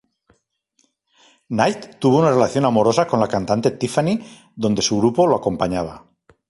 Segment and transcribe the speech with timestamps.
[1.51, 4.19] Knight tuvo una relación amorosa con la cantante Tiffany
[4.55, 6.07] donde su grupo lo acompañaba.